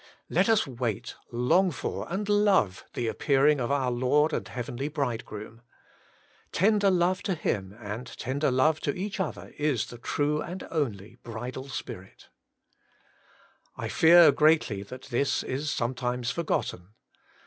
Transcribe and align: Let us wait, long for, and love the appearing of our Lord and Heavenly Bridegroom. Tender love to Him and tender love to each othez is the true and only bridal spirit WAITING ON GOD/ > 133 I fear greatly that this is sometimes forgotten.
Let 0.31 0.49
us 0.49 0.65
wait, 0.65 1.13
long 1.31 1.69
for, 1.69 2.11
and 2.11 2.27
love 2.27 2.85
the 2.95 3.07
appearing 3.07 3.59
of 3.61 3.69
our 3.69 3.91
Lord 3.91 4.33
and 4.33 4.47
Heavenly 4.47 4.87
Bridegroom. 4.87 5.61
Tender 6.51 6.89
love 6.89 7.21
to 7.21 7.35
Him 7.35 7.75
and 7.79 8.07
tender 8.17 8.49
love 8.49 8.79
to 8.79 8.95
each 8.97 9.19
othez 9.19 9.53
is 9.59 9.85
the 9.85 9.99
true 9.99 10.41
and 10.41 10.67
only 10.71 11.17
bridal 11.21 11.69
spirit 11.69 12.29
WAITING 13.75 13.75
ON 13.75 13.75
GOD/ 13.75 13.75
> 13.75 13.75
133 13.75 13.85
I 13.85 13.87
fear 13.87 14.31
greatly 14.31 14.81
that 14.81 15.03
this 15.11 15.43
is 15.43 15.69
sometimes 15.69 16.31
forgotten. 16.31 16.95